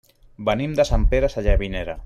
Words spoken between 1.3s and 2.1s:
Sallavinera.